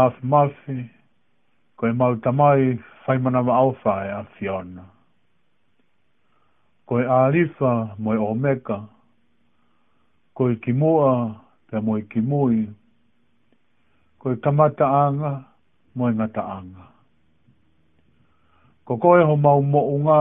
[0.00, 0.84] mafi mafi,
[1.76, 4.84] koe mau tamai whaimana wa auwhae a Fiona.
[6.86, 8.78] Koe alifa moe o meka,
[10.34, 11.10] koe kimoa
[11.70, 12.68] pe moe kimui,
[14.18, 15.32] koe kamata anga
[15.94, 16.84] moe ngata anga.
[18.84, 20.20] Ko koe ho mau mo unga,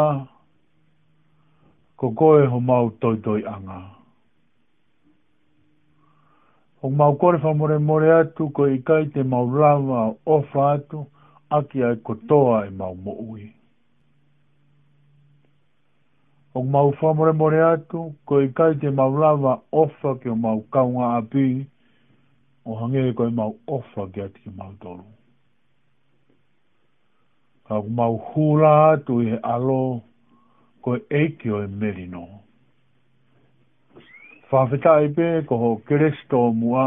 [1.97, 3.79] ko koe ho mau toitoi anga.
[3.79, 3.98] anga.
[6.81, 11.05] O maukore whamoremorea atu ko i kai te maulawa o ofa atu
[11.49, 13.53] aki ai kotoa e maumoui.
[16.55, 21.67] O mau whamoremorea atu ko i kai te maulawa ofa ki o mau kaunga api
[22.69, 25.03] o hangere ko i e mau ofa ki ati ki mau toru.
[27.67, 29.99] Ka mau hula atu i he alo
[30.81, 32.25] ko e eiki o e merino.
[34.51, 36.85] whawhetai pē ko ho keresto mua,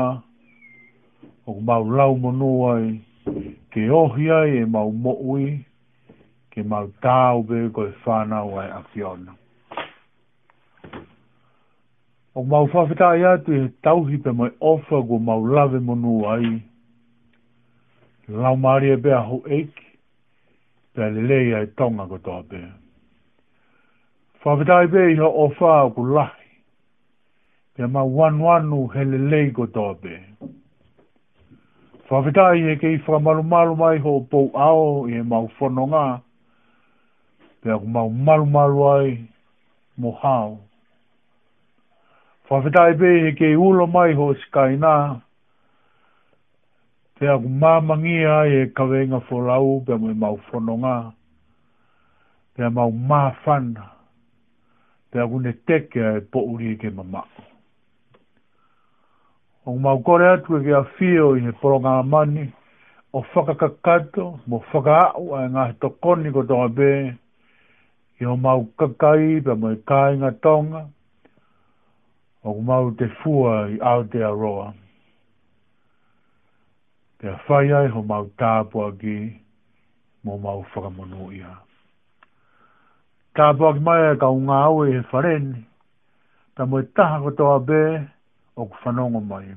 [1.46, 2.88] o mau lau monoai,
[3.70, 5.46] ke ohi ai e mau mo'ui,
[6.50, 9.36] ke mau tāu pē ko e whānau ai a fiona.
[12.34, 16.52] O mau whawhetai atu e tauhi pe mai ofa ko mau lave monuai,
[18.42, 19.88] lau maari e pē a ho eiki,
[20.98, 22.64] pē lelei ai tonga ko tō pē.
[24.42, 26.41] Whawhetai pē iho ofa o ku lahi,
[27.76, 30.14] pe ma wanu anu hele leigo tobe.
[32.08, 36.06] Whawhetai e kei whamaru maru mai ho pou ao e mau whono ngā,
[37.60, 39.06] pe aku mau maru maru ai
[39.96, 40.50] mo hao.
[42.50, 44.94] Whawhetai pe e kei ulo mai ho skai nā,
[47.16, 50.98] pe aku mamangi ai e kawenga wholau pe mo e mau whono ngā,
[52.54, 53.88] pe mau mafana,
[55.10, 57.42] pe ku ne teke e pouri e ke mamako
[59.64, 62.52] o mau kore atu e kia fio i ni poronga mani,
[63.14, 66.88] o whakakakato, mo whakaau a ngā he tokoni ko tonga bē,
[68.20, 70.80] i o mau kakai pa mo i kāinga tonga,
[72.42, 74.72] o mau te fua i Aotearoa.
[77.22, 79.16] Te a whai ai ho mau tāpua ki,
[80.26, 81.54] mo mau whakamonu ia.
[83.38, 85.52] Tāpua ki mai e ka unga au e he wharen,
[86.58, 87.84] ta mo i taha ko tonga bē,
[88.56, 89.48] o ku whanonga mai.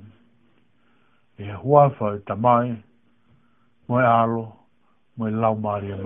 [1.46, 2.70] E hua whau tamai,
[3.88, 4.44] moe alo,
[5.18, 5.98] moe lau maari e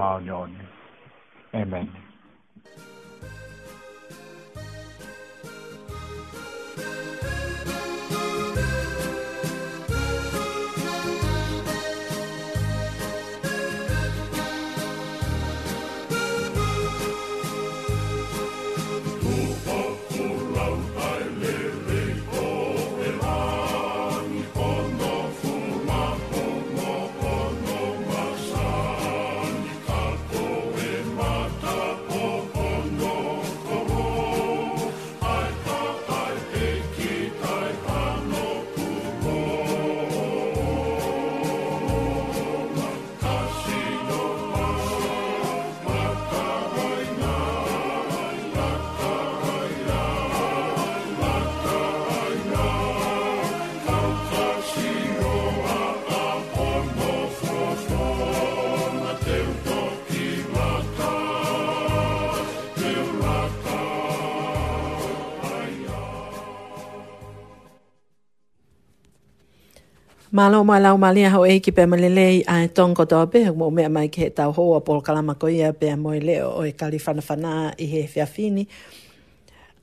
[70.40, 73.66] Malo mai lau mali aho e ki pēma lelei a e tonko tō pē, mō
[73.76, 76.62] mea mai ke he tau hoa pol kalama ko ia e pēa moe leo o
[76.70, 78.64] e kali whanawhanā i he whiawhini.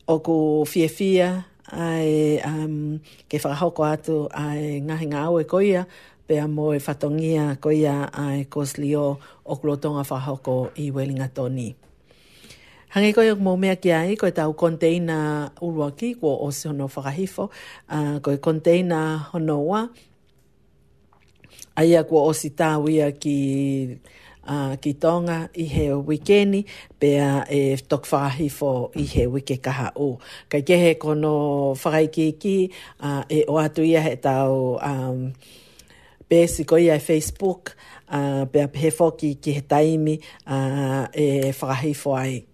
[0.09, 1.29] O ko whiawhia
[1.73, 2.95] a e
[3.29, 5.85] ke whakahoko atu a e ngahinga au e ko ia,
[6.29, 9.05] pēa moe whatongia ko ia a e kos lio
[9.45, 11.69] o klotonga whahoko i welinga toni.
[12.97, 17.51] Hangi koe mō mea ki ai, koe tau konteina uruaki, kua o se hono whakahifo,
[17.93, 19.05] uh, koe konteina
[19.37, 20.05] hono konteina hono
[21.76, 23.37] aia kua osi tāwia ki
[24.47, 26.61] Uh, ki tonga i he wikeni,
[27.02, 30.21] pea e tokwhahi fo i he wike kaha o.
[30.49, 32.52] Kai kehe kono whakai ki ki,
[33.00, 35.33] uh, e o atu ia he tau um,
[36.30, 37.73] basic ia Facebook,
[38.06, 40.14] uh, pea he foki ki he taimi
[40.47, 42.45] uh, e whakai fo ai.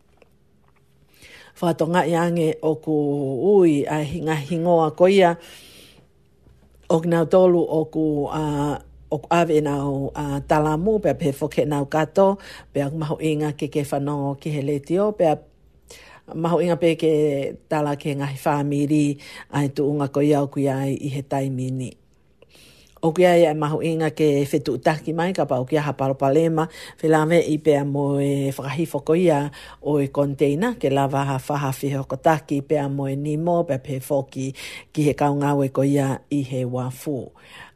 [1.60, 2.94] Whatonga i ange o ku
[3.58, 5.36] ui a hinga hingoa ko ia,
[6.88, 8.78] o tolu o ku uh,
[9.16, 12.28] o ave na o uh, talamu pe pe foke na o kato
[12.72, 15.24] pe a maho inga ke ke fano ki he letio pe
[16.42, 17.12] maho inga pe ke
[17.70, 19.08] tala ke ngahi whamiri
[19.56, 21.90] ai tu unga ko iau kui ai i he taimini.
[23.02, 26.14] O kia ia e maho inga ke whetu utaki mai ka pa o kia haparo
[26.22, 26.64] palema
[27.02, 29.40] whelame i pe amo e whakahi foko ia
[29.88, 33.80] o e konteina ke lava ha whaha whiho ko taki pea mo e nimo pea
[33.86, 34.46] pe foki
[34.92, 37.18] ki he kaunga we ko ia i he wafu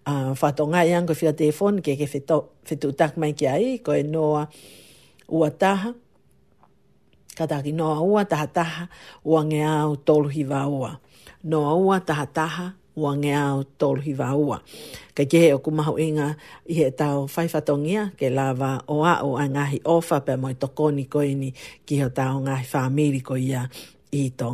[0.06, 3.90] a fato nga yang fi telefon ke ke fetu fetu tak mai ki ai ko
[3.90, 4.46] e noa
[5.26, 5.90] ua taha
[7.34, 8.84] kata ki noa ua taha taha
[9.26, 11.02] ua nge au tolu hi ua
[11.50, 14.62] noa ua taha taha ua nge au tolu hi ua
[15.10, 16.38] ka ke he oku mahu inga
[16.70, 20.46] i he tau fai fatongia ke lava o a o a ngahi ofa pe mo
[20.54, 21.50] i tokoni ko ini
[21.82, 23.66] ki he tau ngahi whamiri ko ia
[24.12, 24.48] i tō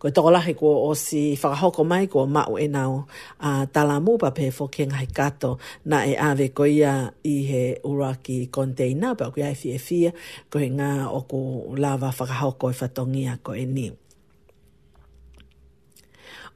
[0.00, 3.06] Ko e tōko lahi ko o si whakahoko mai ko mau e nau
[3.40, 7.64] a tala mō pa pēwho hai ngai kato na e awe ko ia i he
[7.84, 10.10] uraki konteina pa ko ia e fia fia
[10.50, 11.38] ko he ngā o ko
[11.78, 13.92] lava whakahoko e whatongia ko e niu.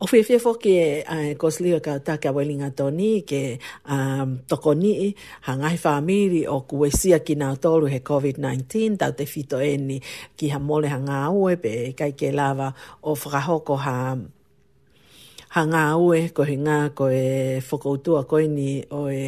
[0.03, 0.73] O fe fe foke
[1.15, 5.09] a uh, kosli o ka taka welinga toni ke a um, toko ni i
[5.47, 10.01] hangai whamiri o kuesia ki nga tolu he COVID-19 tau te fito eni
[10.37, 12.73] ki ha mole hanga aue pe kai ke lava
[13.07, 13.97] o whakahoko ha
[15.57, 19.25] hanga aue ko hinga ko e whakoutua ko eni o e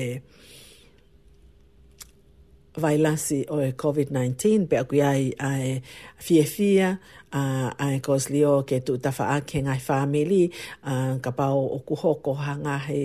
[2.77, 5.83] vai lasi o e COVID-19 pe aku ai a e
[6.25, 6.89] fie fia
[7.31, 7.43] a
[7.85, 10.45] a e kos lio ke tu ta fa ake ngai family
[10.91, 10.93] a
[11.25, 13.01] ka pau o ku hoko hanga he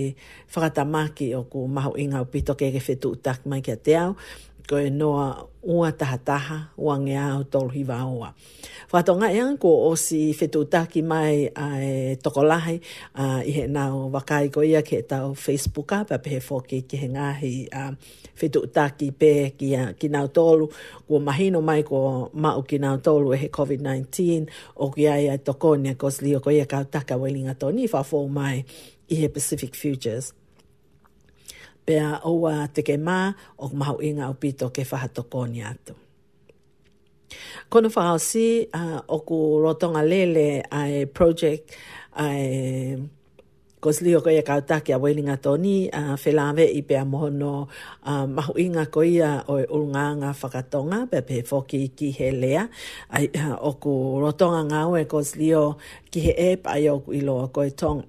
[0.53, 3.09] whakata maki o ku mahu inga o pito ke ke fetu
[3.49, 4.11] mai ke te au
[4.69, 7.17] ko e noa ua taha taha ua nge
[7.51, 8.29] tolu hiva ua.
[8.93, 12.75] Whatonga e anko o si whetutaki mai a e tokolahi
[13.15, 17.07] a uh, ihe nao wakai ko ia ke tau Facebooka pa pehe fōke ki he
[17.15, 17.91] ngahi a uh,
[18.39, 20.65] whetutaki pe ki, nao tolu
[21.07, 21.97] kua mahino mai ko
[22.43, 24.47] mau ki nao tolu e he COVID-19
[24.85, 28.19] o ki ai a tokonia ko sli o ko ia kautaka wailinga toni wha fō
[28.39, 28.57] mai
[29.09, 30.33] i he Pacific Futures
[31.89, 35.95] pea oua te ke mā o mahu inga o pito ke whahatoko ni atu.
[37.69, 41.73] Kono whahau si, uh, oku rotonga lele ai project
[42.13, 43.07] ai
[43.79, 45.75] Ko o liho ko ia kautaki a weninga tōni,
[46.23, 47.69] whelawe i pia mohono
[48.03, 52.31] a uh, mahu inga ko ia o i ulunganga whakatonga, pia pe whoki ki he
[52.41, 52.65] lea,
[53.15, 53.93] ai uh, oku
[54.23, 55.65] rotonga ngā ue o
[56.11, 58.03] ki he ep, ai o oku i loa ko tonga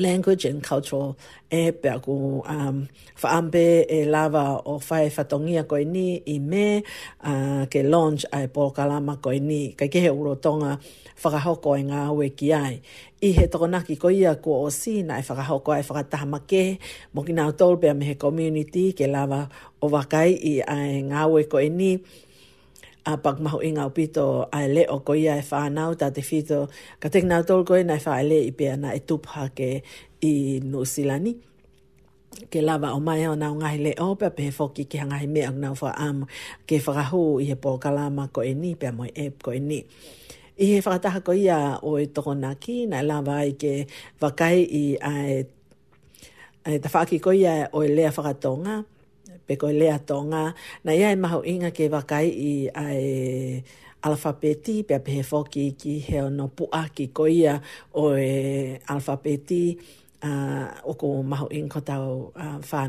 [0.00, 1.10] language and cultural
[1.52, 6.80] e pe aku um fa ambe e lava o fae fatongia ko ni i me
[7.24, 10.78] uh, ke launch ai po kalama ko ni ka ke uro tonga
[11.16, 11.38] fa ga
[11.76, 12.80] e nga we ki ai
[13.22, 15.82] i he tona ki ko ia ko o si na e fa ga hoko ai
[15.84, 16.78] fa ma ke
[17.14, 19.48] mo ki na tol pe me community ke lava
[19.80, 21.98] o vakai i ai nga we ko ni
[23.04, 26.70] a pak maho inga upito a le o ko ia e whanau ta te fito
[27.02, 29.70] ka tek nga tol koe na e wha le i pe ana e tupha ke
[30.22, 30.32] i
[30.70, 31.32] Nusilani.
[32.50, 35.50] Ke lava o mai ona nau ngahi le o pe pe foki ki hangahi mea
[35.50, 35.74] o nau
[36.06, 36.18] am
[36.66, 39.80] ke whakahu i he pokalama ko e ni pe mo moi e ko e ni.
[40.62, 43.72] I he whakataha ko ia o e toko na ki na lava i ke
[44.20, 45.14] vakai i a
[46.72, 48.62] e ta whaaki ko ia o e lea whakatonga.
[48.62, 48.91] ngā
[49.46, 50.52] pe koe lea tonga.
[50.84, 52.52] Na ia e maho inga ke wakai i
[52.84, 53.64] ai
[54.08, 57.60] alfabeti pe pe foki ki he no pua ki koia
[57.94, 59.64] o e alfabeti
[60.24, 62.86] a uh, o ko maho in ko tau uh, fa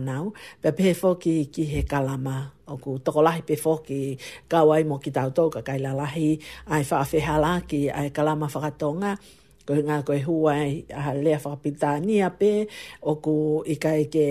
[0.62, 4.18] pe pe foki ki he kalama o ko to lahi pe foki
[4.50, 8.48] ka mo ki tau to ka kai lahi ai fa fe hala ki ai kalama
[8.50, 9.18] fa tonga
[9.66, 11.32] ko nga ko hua ai a le
[11.64, 12.68] pitania pe
[13.02, 14.26] o ko ikai ke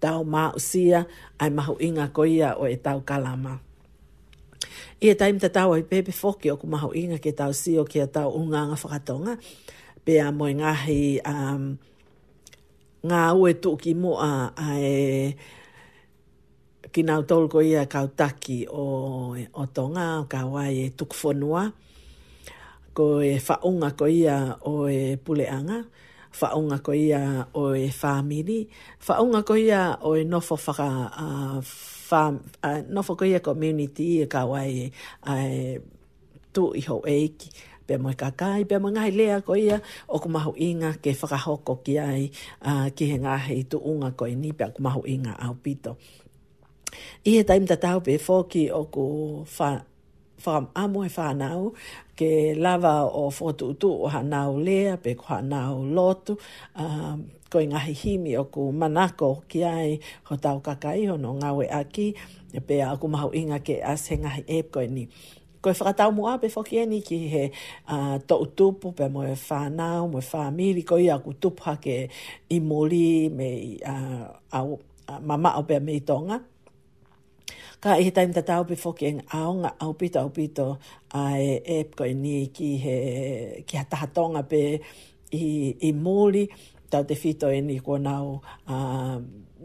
[0.00, 1.04] tau mā usia
[1.38, 3.54] ai mahu inga koia o e tau kalama.
[5.00, 7.72] I e taim ta tau ai pepe foki o ku mahu inga ke tau si
[7.80, 9.34] o kia tau unganga whakatonga.
[10.04, 11.02] Pea mo i e ngahi
[11.34, 11.64] um,
[13.08, 15.32] ngā ue tūki mua ai e,
[16.92, 18.84] ki nau tolko ia kau taki o,
[19.36, 21.62] o tonga o kawai e tukufonua
[22.96, 24.36] ko e whaunga ko ia
[24.70, 25.80] o e puleanga.
[25.84, 28.68] Ia whaunga ko ia o e whamiri,
[29.06, 34.26] whaunga ko ia o e nofo whaka uh, uh, nofo ko ia community i e
[34.30, 34.92] ka wai
[35.26, 35.74] uh,
[36.54, 37.50] tu i ho eiki
[37.86, 41.10] pe mo ka kai pe mo ngai lea ko ia o ku mahu inga ke
[41.18, 42.30] whakahoko ki ai
[42.62, 45.34] a uh, ki he ngā hei tu unga ko i ni pe ku mahu inga
[45.42, 45.98] au pito
[47.26, 49.04] i he taim ta tau pe fōki o ku
[49.54, 49.70] wha,
[50.44, 51.74] wha amo e whanau
[52.20, 56.36] ke lava o fotu utu o hanau lea, pe ko hanau lotu,
[56.76, 57.16] um,
[57.52, 59.92] ko i ngahi o ku manako ki ai
[60.28, 62.06] ho tau kakai no ngawe aki,
[62.52, 65.04] e pe a ku mahu inga ke as he ngahi e koe ni.
[65.64, 67.44] Ko e whakatau mua pe whoki eni ki he
[67.94, 71.62] uh, to utupu pe mo e whanau, mo e whamiri, ko i a ku tupu
[71.68, 71.96] hake
[72.54, 73.48] i mori me
[73.80, 74.28] uh,
[74.60, 74.66] au,
[75.08, 76.38] uh, mama o pe me i tonga
[77.84, 79.06] ka e taim ta tau before ke
[79.38, 80.66] aonga au pito au pito
[81.24, 82.96] ai e ko e ni ki he
[83.68, 84.60] ki ta tonga pe
[85.40, 85.44] i
[85.88, 86.44] i moli
[86.92, 88.26] ta te fito e ni ko nau
[88.68, 88.76] a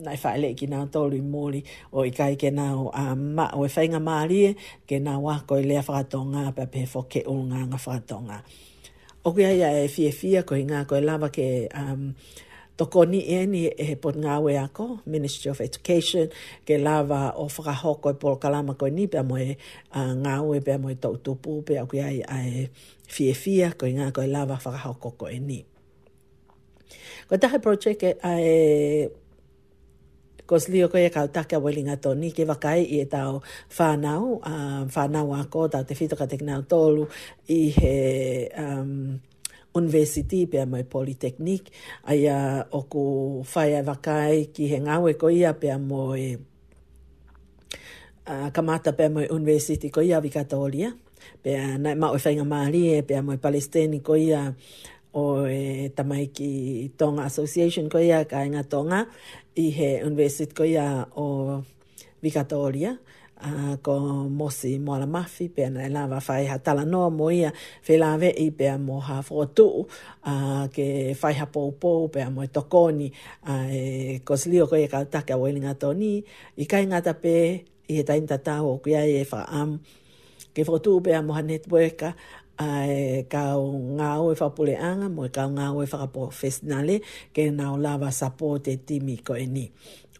[0.05, 1.59] nai fa le ki na tolu moli
[1.97, 3.03] o i kai ke nau a
[3.35, 4.39] ma o e fainga mali
[4.87, 8.37] ke na wa ko le fa tonga pe pe fo ke unga nga fa tonga
[9.27, 11.47] o ke ia e fie fie ko inga ko lava ke
[11.81, 12.03] um,
[12.75, 16.27] toko ni e ni e he pot ngawe ako, Ministry of Education,
[16.67, 19.55] ke lava o whakahoko e polo kalama koe ni, pia moe
[19.95, 22.69] uh, ngawe, pia moe tautupu, pia koe ai ae
[23.07, 25.63] fie fia, koe ngā koe lava whakahoko koe ni.
[27.27, 28.53] Koe tahe project e ae
[30.45, 33.41] Ko slio ko e kau taka welinga toni ke wakai i e tau
[33.81, 37.07] whanau, uh, whanau ako, tau te whitoka te knau tolu
[37.49, 37.95] i he
[38.53, 39.17] um,
[39.75, 41.67] university pe mai polytechnic
[42.07, 43.01] ai a o ko
[43.43, 46.29] fai vakai ki he ngawe ko ia pe mo e
[48.25, 50.91] a kamata pe mo university ko ia vikata olia
[51.43, 51.51] pe
[51.83, 54.55] na ma o fainga mari e, pe mo palestini ko ia
[55.13, 56.49] o e tamaiki
[56.97, 58.99] tonga association ko ia ka inga tonga
[59.63, 60.87] i he university ko ia
[61.23, 61.59] o
[62.23, 62.93] vikata olia
[63.43, 67.27] uh, ko mosi mo la mafi pe na la va fai ha tala no mo
[67.39, 67.51] ia
[67.85, 70.87] fe la ve i pe mo ha fo a uh, ke
[71.19, 73.07] fai ha pou pou pe mo to koni
[73.51, 73.81] a uh, e
[74.27, 76.23] koslio ko e ka ta ka welinga toni
[76.61, 77.35] i ka inga ta pe
[77.91, 79.79] i ta inta o ku e fa am
[80.55, 83.43] ke fo tu pe mo ha network a uh, e ka
[83.97, 87.03] nga o fa pole an mo ka nga o e fa po festinale
[87.35, 89.65] ke na o lava sapote timiko e ni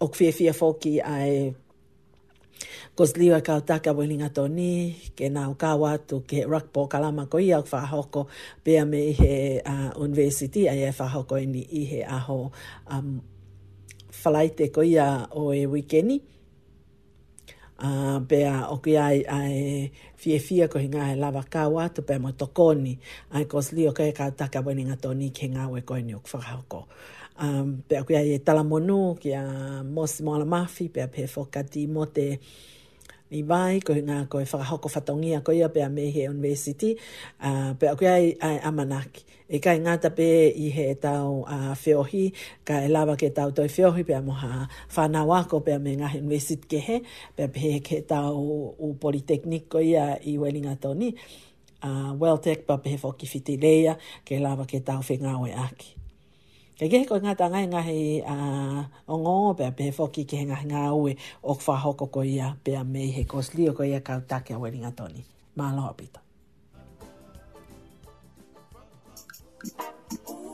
[0.04, 1.64] o kwe fia foki a uh,
[2.96, 4.72] Ko sliwa kau taka wili ngato ni,
[5.18, 8.22] ke nao kau atu ke rakpo kalama ko ia whahoko,
[8.64, 9.36] pia me i he
[10.06, 12.38] university, a ia whahoko ini e i he aho
[12.94, 13.08] um,
[14.24, 15.08] whalaite ko ia
[15.40, 16.18] o e wikeni.
[17.88, 19.58] Uh, pia o kia ai, ai
[20.22, 22.94] fie fie ko hinga e lava kau atu, pia mo tokoni,
[23.36, 26.22] ai ko sliwa kau e taka wili ngato ni, ke ngawe ko ini e o
[26.32, 26.82] whahoko
[27.42, 29.44] um, pe e kia e tala monu ki a
[29.84, 32.28] mos moala mafi pe pe fokati mo te
[33.36, 36.98] i vai ko nga ko e whakahoko whatongia ko ia pe a mehe university
[37.42, 39.02] uh, a kia e a, a
[39.50, 42.32] e kai ngata pe i he tau a uh, feohi
[42.66, 46.16] ka e ke tau toi feohi pe a moha whanau ako pe a me ngahe
[46.20, 47.02] university ke he
[47.36, 48.38] pe pe ke tau
[48.86, 51.16] u politeknik ko ia i welinga toni
[51.84, 55.95] uh, well tech pa pe fokifiti leia ke lava ke tau whengau e aki
[56.76, 58.16] Ka kehe koe ngāta ngai ngā hei
[59.14, 63.08] o ngō pēa pēhe whoki kehe ngai ngā ue o whahoko ko ia pēa mei
[63.20, 65.24] he kosli o ko ia kautake a weringa toni.
[65.64, 66.20] Mā loa pita.
[69.66, 70.45] Thank you.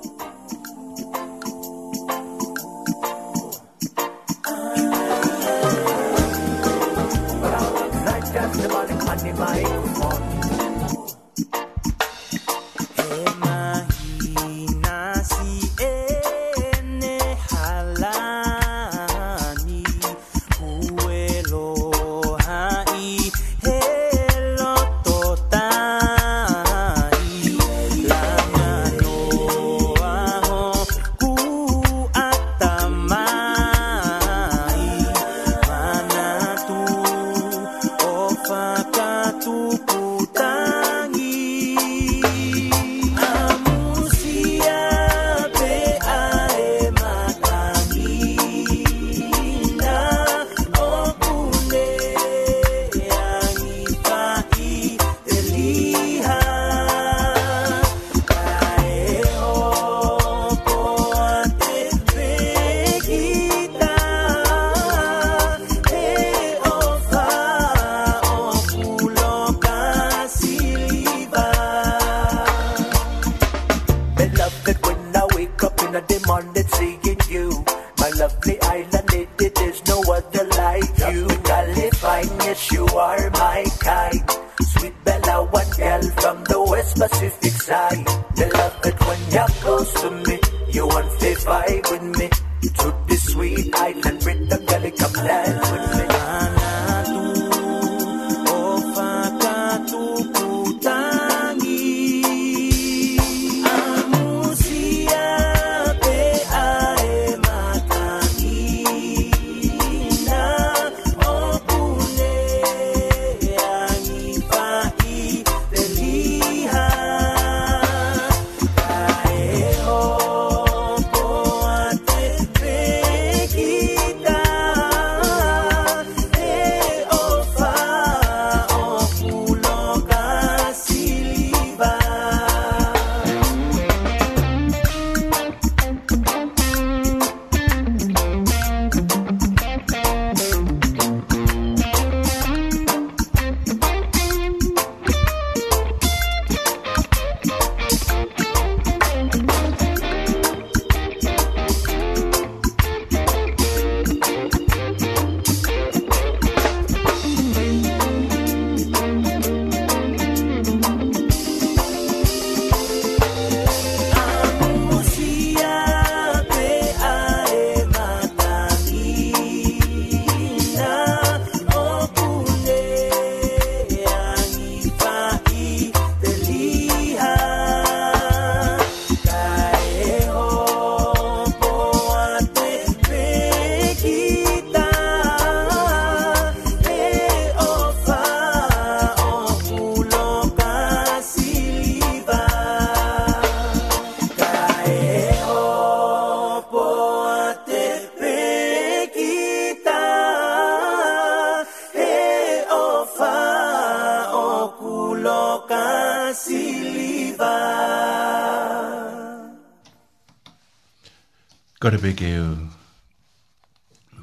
[211.92, 212.56] parepeke u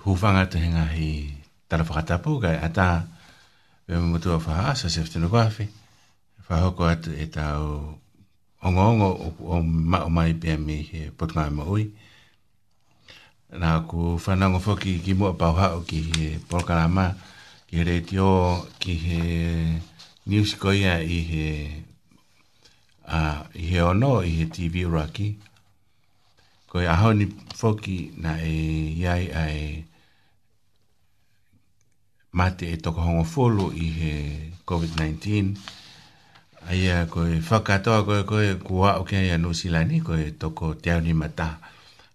[0.02, 1.08] hufanga te henga hi
[1.68, 2.86] tala whakatapu kai ata
[3.88, 5.66] e mutua whaha sa sefetino kwawhi
[6.48, 7.68] whahoko atu e tau
[8.64, 9.08] ongo ongo
[9.52, 9.56] o
[9.90, 11.84] mao mai pia mi he potungai ma ui
[13.60, 17.04] nā ku whanango whoki ki mua pau hao ki he polkarama
[17.66, 18.28] ki he reitio
[18.80, 19.20] ki he
[20.30, 21.44] news koia i he
[23.16, 25.28] uh, i he ono i he TV raki
[26.68, 27.26] koe aho ni
[27.56, 29.60] foki na e iai ai
[32.38, 34.14] mate e toko hongo folo i he
[34.68, 35.24] COVID-19
[36.68, 40.92] ai a koe whakatoa koe koe kua o kia ia nusila ni koe toko te
[41.04, 41.50] ni mata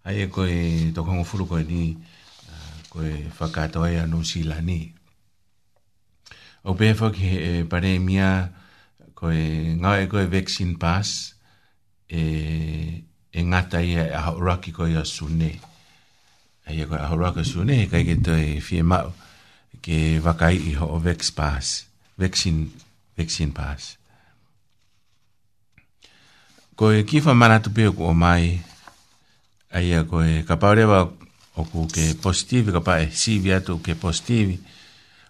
[0.07, 0.53] ai a koe
[0.95, 1.81] toko hongo folo koe ni
[2.53, 4.79] uh, koe whakatoa ia nusila ni
[6.69, 8.29] o pehe foki he e pare mia
[9.19, 9.39] koe
[9.79, 11.09] ngau e koe vaccine pass
[12.07, 12.93] e eh,
[13.33, 15.57] e ngata ia e aha uraki ko ia sune.
[16.69, 19.09] E ia koe aha uraki sune, e kai ke toi fie mau,
[19.81, 21.87] ke wakai i ho o vex pass,
[22.21, 22.67] vexin,
[23.17, 23.97] vexin pass.
[26.77, 28.61] Ko e kifa manatu pio ku o mai,
[29.73, 31.01] e ia koe ka paurewa
[31.57, 34.59] o ku ke positivi, ka pae sivi atu ke positivi,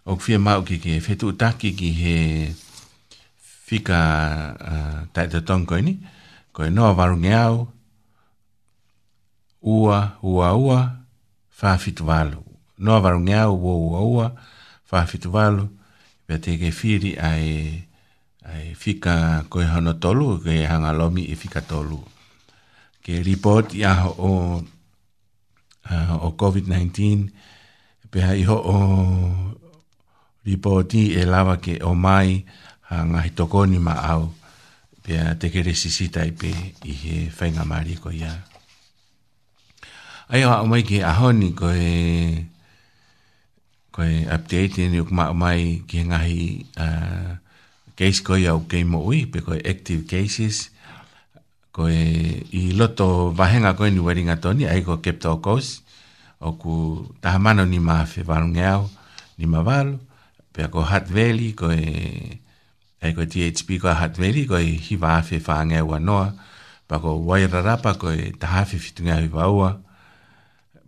[0.04, 2.18] o ku fie mau ki ke fetu utaki ki he
[3.64, 4.00] fika
[4.60, 5.96] uh, taitatonko ini,
[6.52, 7.64] koe noa varungi au,
[9.64, 10.80] ua ua ua
[11.50, 12.44] fafitu walu.
[12.78, 14.32] Noa varu ngeau ua ua ua
[14.86, 15.68] fafitu walu.
[16.28, 17.84] Pea teke firi ai,
[18.44, 22.00] ai fika koe hono tolu, koe hanga lomi e fika tolu.
[23.04, 24.64] Ke report ia o,
[25.92, 27.28] uh, o COVID-19,
[28.12, 28.76] pea iho o
[30.48, 32.40] report e lava ke o mai
[32.88, 34.32] ha ngahi tokoni ma au.
[35.04, 36.52] Pea teke resisita i pe
[36.88, 38.53] i he whainga mariko iaa
[40.32, 41.92] ai o au mai ki a honi ko e
[43.92, 46.42] ko e update ni o ma mai ki ngahi
[46.80, 46.88] a
[48.00, 50.72] case ko ia o game oi pe ko active cases
[51.76, 55.84] ko e i loto vahenga ko ni wedding atoni ai ko kept o kos
[56.40, 58.88] o ku tahamano ni ma fe valungeau
[59.36, 60.00] ni ma valo
[60.56, 61.84] pe ko hat veli ko e
[63.04, 66.32] ai ko THP ko hat veli ko e hi va fe fa ngeu anoa
[66.88, 69.72] pa ko wairarapa ko e tahafi fitunga hi vaua ua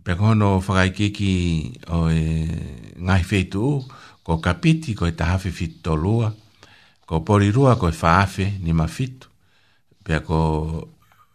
[0.06, 1.32] pekono whakai kiki
[1.90, 2.22] o e
[3.06, 3.82] ngai whetu
[4.22, 6.28] ko kapiti ko e tahawhi fitu tō lua,
[7.06, 9.26] ko porirua ko e whaafe ni ma fitu,
[10.06, 10.38] pia ko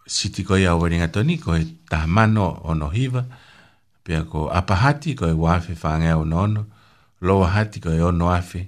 [0.07, 3.25] siti ko ia uweringa toni ko e tahamano o no hiva,
[4.07, 6.63] pia ko apahati ko e wafe whangea o nono,
[7.27, 8.61] loa hati ko e ono afe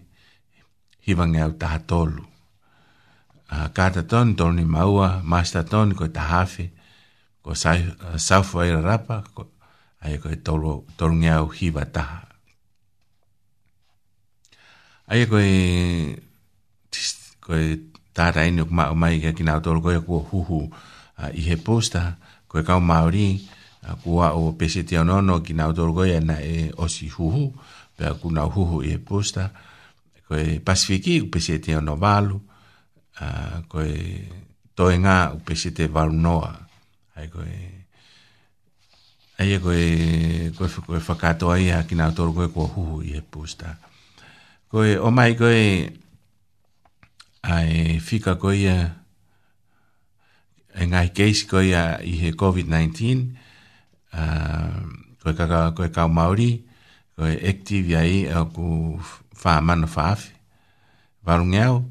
[1.08, 2.24] hiva ngea o tahatolu.
[3.54, 6.68] Uh, kata ton, toni maua, master ton ko e tahawhi,
[7.44, 9.48] ko sa, uh, saufu rapa, ko
[10.04, 12.28] ai ko tolo tolnge au hiba ta
[15.08, 15.58] ai ko e
[17.44, 17.68] ko e
[18.12, 20.60] ta rai no ma mai ke kinau tolo ko ku hu hu
[21.32, 22.20] i he posta
[22.52, 23.40] ko ka maori
[24.04, 27.26] ku a o pese ti ono no kinau tolo ko na e o si hu
[27.32, 27.44] hu
[27.96, 29.56] pe ku na hu hu i he posta
[30.28, 32.36] ko e pasifiki ku pese ti ono valu
[33.72, 33.96] ko e
[34.76, 36.52] toenga ku pese te valu noa
[37.18, 37.83] ai ko e
[39.40, 39.82] ai e koe
[40.56, 43.76] koe koe whakato ai a kina toro koe kua huhu i he pūsta.
[44.70, 45.90] Koe o mai koe
[47.42, 48.78] ai fika koe ia
[50.78, 52.92] e ngai keisi koe ia i he COVID-19
[54.14, 54.78] uh,
[55.24, 56.62] koe kaka koe kau Māori
[57.18, 58.68] koe active ia i au ku
[59.42, 60.30] wha mana whaafi
[61.26, 61.82] warung eau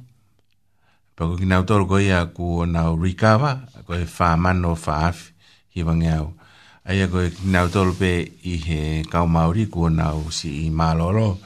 [1.18, 5.30] pako kina toro koe ia ku nau recover koe wha mana whaafi
[5.74, 6.30] hiwang eau.
[6.34, 6.41] Koe
[6.84, 8.08] ai a e koe nau tolupe
[8.52, 11.38] i he kau Māori kua nau si i Mālolo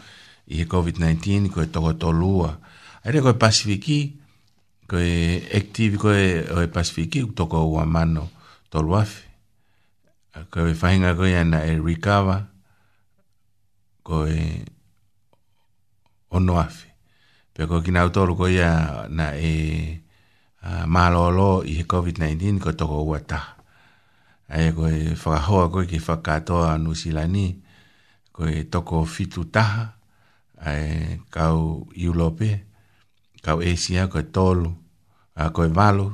[0.48, 2.54] i he COVID-19 koe toko tolua.
[3.04, 3.98] Ai re koe Pasifiki,
[4.88, 6.22] koe active koe
[6.56, 8.30] o e Pasifiki u toko ua mano
[8.72, 9.24] toluafi.
[10.52, 12.38] Koe whahinga koe ana e Rikawa,
[14.08, 14.38] koe
[16.30, 16.88] onoafi.
[17.52, 18.72] Pea koe kina utolu koe ia
[19.12, 19.52] na e
[20.64, 23.55] uh, Mālolo i he COVID-19 koe toko ua taha
[24.54, 27.62] ae koe whakahoa koe ki whakatoa anu silani,
[28.32, 29.84] koe toko fitu taha,
[30.70, 32.50] ae kau iulope,
[33.44, 34.70] kau esia, koe tolu,
[35.34, 36.06] a koe valu,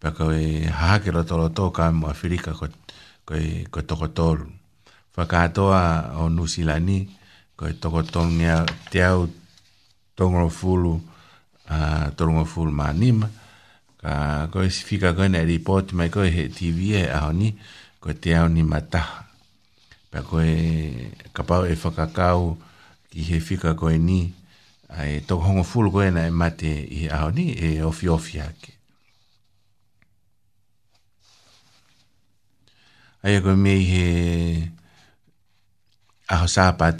[0.00, 0.40] pa koe
[0.78, 2.68] hakelo tolo tō ka mua whirika koe,
[3.26, 3.40] koe,
[3.72, 4.46] koe toko tolu.
[5.16, 5.82] Whakatoa
[6.22, 6.98] o nusilani,
[7.58, 8.56] koe toko tongia
[8.92, 9.26] te au
[10.16, 10.94] tongro fulu,
[11.68, 13.34] a uh, tongro fulu manima, ma
[14.06, 17.50] a ah, ko si fika ko na report mai ko he tv e a ni
[17.98, 19.02] ko te a ni mata
[20.14, 21.90] pa ko e kapau e fa
[23.10, 24.30] ki he fika ko ni
[24.94, 28.46] ai to hongo full ko na mate i a ni e ofi ofi e e
[28.46, 28.50] a
[33.26, 34.06] ai ko me he
[36.30, 36.90] a sa a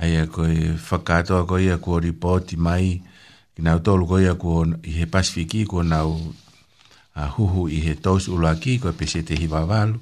[0.00, 3.09] ai ko e fa kato ko e ko report mai ai
[3.54, 7.94] ki nau tolu ko ia kua i he pasifiki kua nau uh, huhu i he
[8.04, 9.98] tos ula ki kua pese te hiwa walu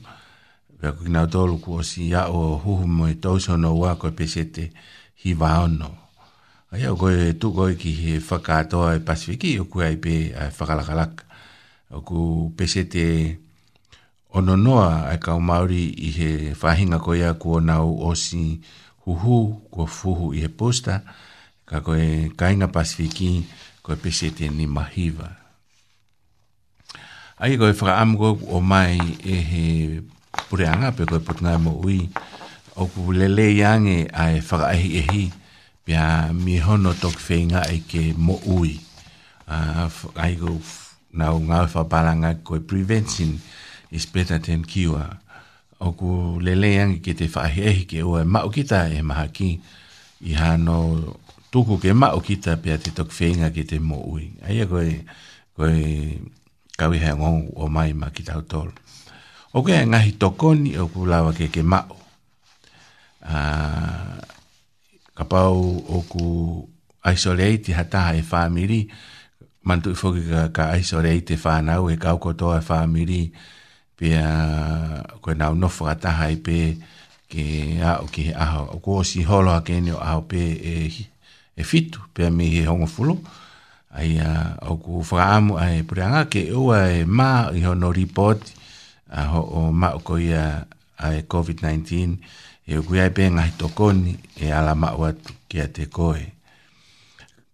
[0.81, 4.11] kua ki nau tolu kua si ia o huhu mo i tos ono ua kua
[4.19, 4.65] pese te
[5.25, 5.89] hiwa ono
[6.71, 10.15] a iau koe tu koe ki he whakatoa e i pasifiki o kua i pe
[10.37, 11.25] uh, whakalakalaka
[11.97, 12.19] o ku
[12.57, 13.05] pese te
[14.37, 16.31] ono noa ai kau Māori i he
[16.61, 18.61] whahinga koe ia kua nau osi
[19.09, 19.39] huhu
[19.73, 21.28] kua fuhu i he posta kua
[21.69, 23.45] ka koe kainga pasifiki
[23.85, 25.29] koe pese te ni mahiwa.
[27.45, 29.67] Ai koe whakaamu koe o mai e he
[30.49, 32.01] pureanga pe koe putungai mo ui
[32.81, 35.25] o ku lele iange ai whakaahi e hi
[35.85, 36.05] pia
[36.43, 38.73] mi hono tok whenga e ke mo ui.
[40.25, 40.57] ai koe
[41.21, 43.31] nau ngau whapalanga koe prevention
[43.97, 45.05] is better than cure.
[45.85, 46.09] O ku
[46.45, 49.51] lele iange ke te whaahi e ke ua mao kita e maha ki
[50.25, 50.77] i hano
[51.49, 54.37] tuku ke ma o kita pia te tok whenga ki te mo ui.
[54.45, 55.05] Aia koe,
[55.57, 55.75] koe
[56.79, 57.15] kawi hea
[57.59, 58.73] o mai ma ki tau tolu.
[59.57, 61.97] O koe ngahi tokoni o kulawa ke ke ma o.
[63.29, 64.15] Uh,
[65.17, 66.27] ka pau o ku
[67.05, 68.81] isolate ha taha e whamiri,
[69.67, 73.23] mantu i foki ka, ka isolate e whanau e kau kotoa e whamiri,
[73.97, 74.25] pia
[75.25, 76.59] koe nau nofo ka taha e pe
[77.33, 77.45] ke
[77.81, 78.69] a o ki he aho.
[78.77, 81.05] O kua si holo a kenio aho pe e Eh,
[81.59, 83.15] e fitu pe mi he hongo fulo
[83.99, 84.31] ai a
[84.71, 86.61] o ku framu ai pranga ke o
[86.95, 88.41] e ma i ho no report
[89.19, 90.45] a ho o ma ko ia
[91.05, 94.13] a e covid 19 e o ai ben ai tokoni
[94.45, 95.11] e ala ma wa
[95.51, 96.23] ke te koe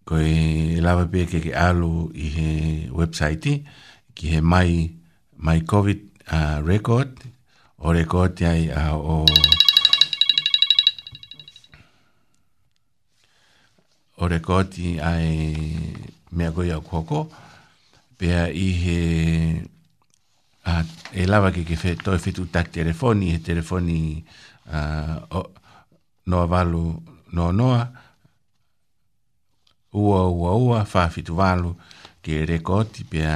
[0.07, 0.37] ko e
[0.85, 1.91] lava pe ke ke alu
[2.25, 2.49] i he
[2.99, 3.49] website
[4.15, 4.71] ki he mai
[5.45, 5.97] my covid
[6.69, 7.09] record
[7.85, 9.25] o record ai a o
[14.25, 15.53] o rekoti ai
[16.31, 17.27] mea goi au koko,
[18.17, 18.99] pia i he
[20.65, 20.81] a,
[21.13, 23.97] e lava ke ke to e fetu tak telefoni, he telefoni
[24.73, 25.43] a, o,
[26.25, 26.81] noa valu
[27.37, 27.83] noa noa,
[29.93, 31.75] ua ua ua faa fitu valu
[32.25, 33.35] ke rekoti pia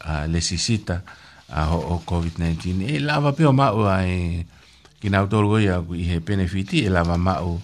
[0.00, 1.00] a, lesisita
[1.50, 2.86] a ho o COVID-19.
[2.86, 4.46] E lava pia o mau ai
[5.02, 7.58] kina utorgoi au i he benefiti, e lava mau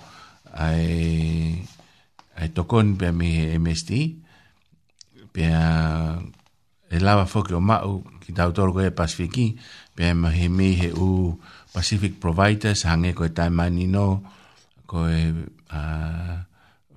[0.56, 1.62] ai
[2.36, 3.90] ai tokon pe mi MST
[5.32, 5.42] pe
[6.88, 9.56] e lava foki o mau ki tau toro koe Pasifiki
[9.96, 11.34] pe ma he mi he u
[11.72, 14.20] Pacific Providers hange koe tai mani no
[14.86, 15.16] koe
[15.72, 16.36] uh,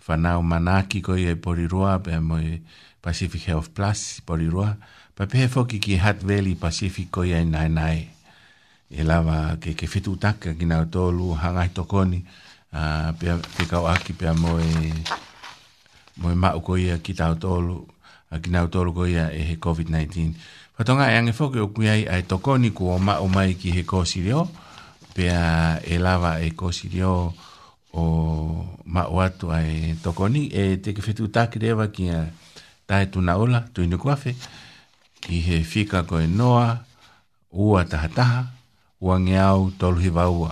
[0.06, 2.60] whanau manaki koe e porirua pe mo e
[2.99, 4.75] Pacific Health Plus porirua
[5.15, 7.99] pa pe foki ki Hat Valley Pacific koe e nai nai
[8.91, 12.19] e lava ke ke fitu taka ki nau tolu hangai tokoni
[12.75, 14.67] uh, pe, pe kau aki pe mo e
[16.19, 17.86] moi ma ko ia ki tau tolu
[18.32, 20.36] a ki nau tolu ko ia e he covid 19
[20.75, 23.82] fatonga e ange foki o ai ai tokoni ku o ma o mai ki he
[23.88, 24.47] kosi rio
[25.15, 28.05] pe a e lava e kosi o
[28.86, 32.27] ma o atu ai tokoni e te ke fetu tak reva ki a
[32.86, 34.36] tae tu na ola tu inu kuafe
[35.23, 36.84] ki he fika ko e noa
[37.51, 38.41] ua taha taha
[39.01, 39.39] ua nge
[39.79, 40.51] tolu hiva ua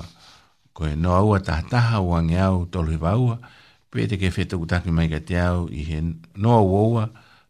[0.74, 2.40] ko e noa ua taha taha ua nge
[2.72, 3.36] tolu hiva ua
[3.98, 5.98] pe te ke whetoku taki mai ka te au i he
[6.44, 7.06] noa uoua,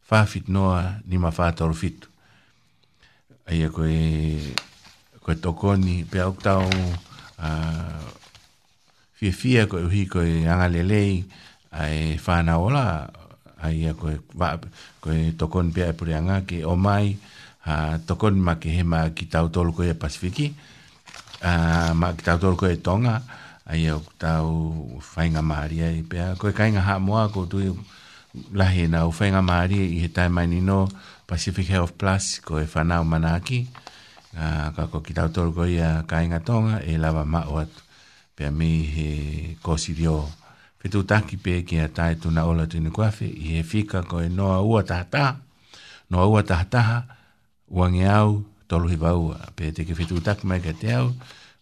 [0.07, 2.07] whawhit noa ni ma whātoro fitu.
[3.51, 3.97] Ai a koe,
[5.23, 8.05] koe tokoni pe au tau uh,
[9.19, 11.25] fia fia koe uhi koe angalelei
[11.75, 12.85] ai whāna ola
[13.67, 14.53] ai a koe, wa,
[15.03, 17.11] koe tokoni pe aipuri e anga ke o mai
[17.67, 20.47] uh, tokoni ma ke he ma ki tau tolu koe Pasifiki
[21.43, 26.35] a ma ki tau tolu koe Tonga Pasifiki ai o tau whainga maharia i pia.
[26.39, 27.71] Koe kainga haa moa ko tui
[28.55, 30.87] lahi na u whainga maharia i he tai mai nino
[31.27, 33.67] Pacific Health Plus ko e whanau mana aki.
[34.37, 37.79] Uh, ka ko ki tau toru koe kainga tonga e lava mao atu.
[38.35, 39.09] Pia mi he
[39.59, 40.23] kosi rio.
[40.79, 44.29] Whetu taki pe ki a tai na ola tuni kuawhi i he fika ko e
[44.31, 45.35] noa ua tahataha.
[46.09, 47.03] Noa ua tahataha
[47.67, 49.51] uangi au toluhi vaua.
[49.59, 51.11] Pia te ke whetu taki mai ka te au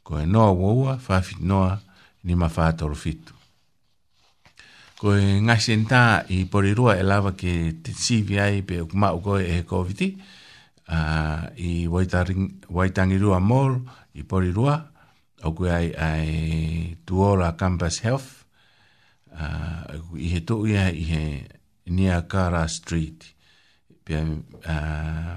[0.05, 1.84] ko e noa ua ua whawhi noa ua
[2.25, 3.33] ni mafātoro fitu.
[4.97, 7.51] Ko e ngasi nta i porirua e lava ke
[7.85, 7.93] te
[8.41, 10.01] ai pe o kumau koe e he COVID
[10.89, 13.75] uh, i Waitangirua Mall
[14.15, 14.77] i porirua
[15.43, 18.45] o koe ai, ai tuola Campus Health
[19.35, 21.23] uh, i he tuu ia i he
[21.91, 23.27] Niakara Street
[24.05, 25.35] pe uh,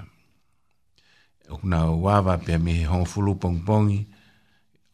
[1.51, 4.05] o kuna wawa pe mi he hongfulu pongpongi pongi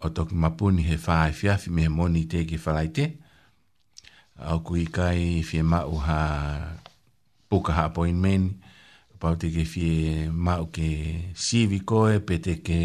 [0.05, 3.07] o toki mapuni he whae fiafi me he moni te ke whalai te.
[4.51, 6.19] Au kui kai fie mau ha
[7.49, 8.49] puka ha appointment,
[9.23, 10.89] pau te ke fie mau ke
[11.45, 12.81] sivi koe, pe te ke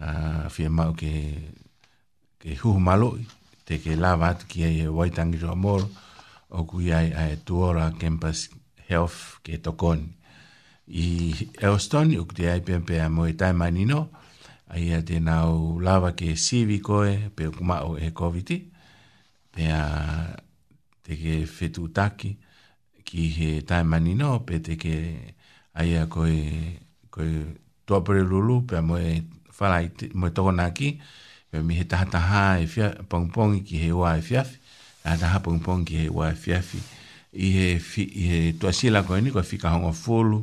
[0.00, 1.12] uh, fie mau ke,
[2.42, 3.10] ke huhu malo,
[3.68, 5.86] te ke lava atu ki ai e waitangi roa moro,
[6.56, 8.48] o kui ai a e tuora campus
[8.88, 10.08] health ke tokoni.
[10.98, 11.06] I
[11.62, 14.08] Elston, uk te ai pia pia mo e tai mani noa,
[14.72, 18.56] ai a te nau lava ke sivi koe pe kumao e koviti
[19.52, 19.86] pe a
[21.04, 22.30] te ke fetu taki
[23.04, 24.94] ki he tai manino pe te ke
[25.80, 26.36] ai a koe
[27.12, 27.28] koe
[27.84, 29.10] tuapere lulu pe a moe
[29.58, 29.84] whalai
[30.18, 30.88] moe tokona ki
[31.50, 34.56] pe mi he taha taha e fia pongpongi ki he ua e fiafi
[35.04, 36.80] a taha pongpongi ki he ua e fiafi
[37.44, 40.42] i he, fi, i he tuasila koe ni koe fika hongo fulu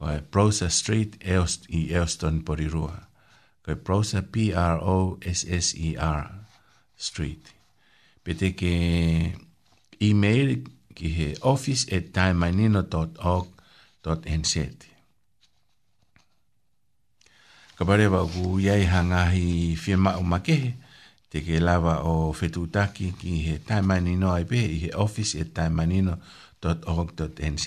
[0.00, 2.88] o process street eos, i Elston Porirua.
[2.92, 3.09] Mm
[3.70, 6.26] pe prosa p r o s s e r
[7.06, 7.46] street
[8.26, 8.74] pe te ke
[10.02, 10.50] email
[10.98, 14.52] ki he office at timeinino.org.nz
[17.78, 20.74] ka pare wa ku yai hangahi firma o makehe
[21.30, 27.66] te ke lava o fetutaki ki he timeinino ai pe i he office at timeinino.org.nz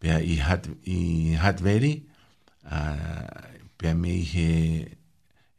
[0.00, 0.64] pe i hat
[0.96, 0.98] i
[1.42, 1.92] hat veri
[2.64, 4.88] uh, pia me he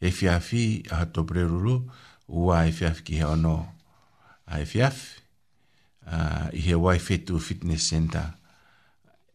[0.01, 1.81] e fiafi a hato prerulu
[2.27, 3.55] ua e fiafi ki he ono
[4.47, 5.07] a e fiafi
[6.09, 8.33] uh, i he wai fitu fitness center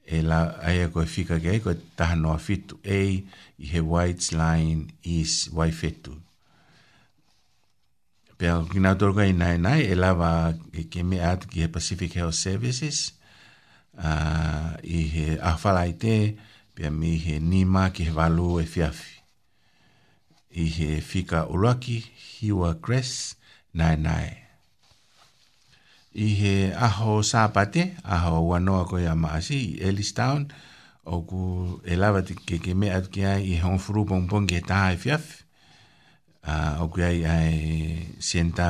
[0.07, 3.81] e la ai e koe fika ki ai koe taha noa fitu e i he
[3.81, 6.17] white line is wai fitu
[8.39, 11.69] pia ki nga turga i nai nai e lava ke, ke me atu ki he
[11.71, 13.13] Pacific Health Services
[13.95, 16.51] uh, i he awhala i te i he awhala i te
[16.83, 19.21] pia mi he nima ki he walu e fiafi.
[20.51, 21.99] I he fika uluaki
[22.41, 23.11] hiwa kres
[23.75, 24.31] nai nai.
[26.19, 26.55] I he
[26.87, 30.49] aho sāpate, aho wanoa koe a maasi, Elistown,
[31.07, 34.27] o ku e lava te ke ke mea atu ki ai i hong furu pong
[34.29, 35.33] pong ki he taha e fiafi.
[36.43, 38.67] Uh, o ku ai ai senta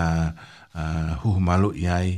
[0.77, 2.09] uh, huhumalu i ai,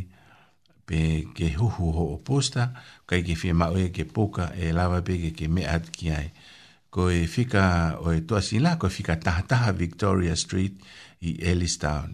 [0.85, 2.70] pe ke huhu ho o posta,
[3.09, 6.07] kai ke fie mao e ke poka e lava pe ke ke mea at ki
[6.12, 6.29] ai.
[6.92, 10.77] Ko e fika o e toa sin la, ko e fika tahataha Victoria Street
[11.26, 12.12] i Ellistown.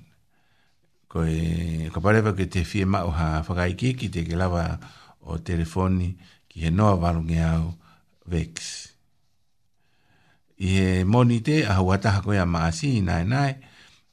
[1.11, 4.79] Ko e kapareva ke te fie mao ha whakai ki ki te ke lava
[5.27, 6.15] o telefoni
[6.51, 7.73] ki he noa warunge au
[8.31, 8.87] Vex.
[10.63, 13.51] I he moni te ahuataha koe a maasi i nai nai,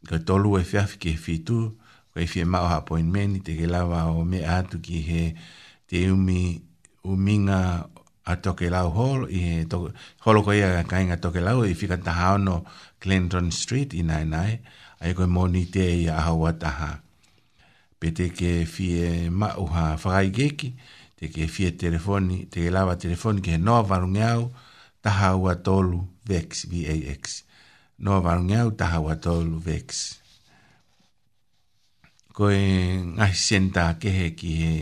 [0.10, 1.77] ko tolu e fiafi ke fitu, ko
[2.18, 5.22] Pai e fie mao hapo in meni, te ke lawa o me atu ki he
[5.88, 6.64] te umi
[7.06, 7.60] uminga
[8.26, 9.92] a toke lau holo, i he toke,
[10.26, 12.66] holo ko ia kainga toke lau, i fika taha ono
[13.00, 14.52] Clinton Street i nai nai,
[14.98, 16.90] a i koe moni te i aha wataha.
[18.02, 20.74] Pe te ke fie mao ha whakai geki,
[21.22, 24.48] te ke fie telefoni, te ke lawa telefoni ke he noa varunga au,
[25.06, 27.44] taha ua tolu vex, V-A-X.
[28.02, 30.16] Noa varunga au, taha ua tolu vex, vex
[32.38, 34.74] ko e ngai senta ke he ki he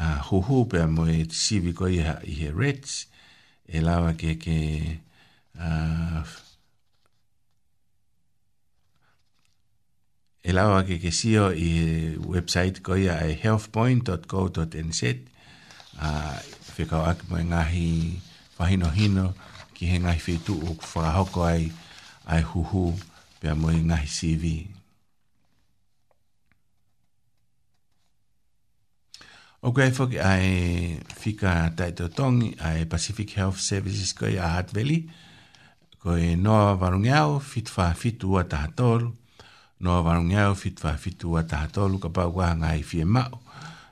[0.00, 3.04] a huhu pe a mo e sivi ko i he reds
[3.68, 4.56] e lawa ke ke
[5.60, 5.68] a
[10.40, 15.00] e lawa ke ke sio i he website ko iha e healthpoint.co.nz
[16.00, 16.08] a
[16.80, 17.86] whekau ake mo e ngahi
[18.56, 19.26] whahino hino
[19.76, 21.68] ki he ngahi whetu o whahoko ai
[22.24, 22.88] ai huhu
[23.40, 24.69] pe a mo e ngahi sivi sivi
[29.62, 30.50] O kai foki ai
[31.22, 34.98] fika taito tongi ai Pacific Health Services koi a Hat Valley.
[36.02, 39.08] Koi noa varungiao fitwa fitu wa tahatolu.
[39.80, 43.40] Noa varungiao fitwa fitu wa tahatolu ka pau kua ngai fie mao.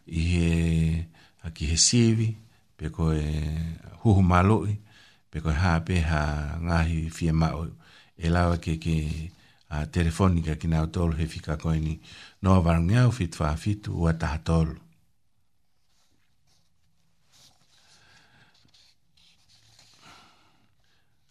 [0.07, 1.07] I he
[1.47, 2.29] aki he sivi
[2.77, 3.21] pe koi
[4.01, 4.73] huhu maloi
[5.31, 7.69] pe koi haa pe haa ngai fie mao.
[8.25, 8.97] E lawa ke ke
[9.77, 11.95] a telefonika ki nao tolu he fika koi ni.
[12.43, 14.75] Noa varungiao fitwa fitu wa tahatolu.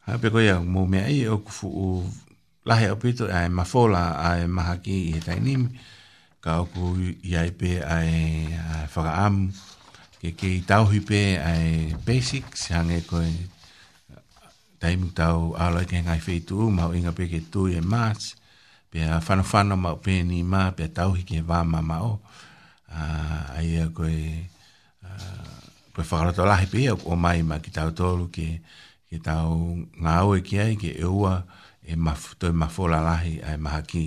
[0.08, 1.70] Ha pe ko ya mo me ai o ku fu
[2.68, 5.54] la he opito ai ma fo la ai ma ha ki i tai ni
[6.44, 6.96] ka o ku
[7.32, 8.48] ya i pe ai
[8.94, 9.36] fa ga am
[10.20, 11.20] ke ke i tau hi pe
[11.52, 11.68] ai
[12.08, 13.34] basic si hang e ko e
[14.80, 17.68] tai mi tau a la ke ngai fe tu ma o inga pe ke tu
[17.68, 18.32] e mas
[18.92, 21.60] pe a fa no fa no ma pe ni ma pe tau hi ke va
[21.74, 22.14] ma ma o
[23.60, 24.22] ai e ko e
[26.00, 28.48] Pe whakarato lahi pe, o mai ma ki tau tōru ki
[29.08, 29.60] ke tau
[30.04, 31.36] ngā au e kiai ke e ua
[31.88, 34.04] e maf, toi mafola lahi a e maha ki.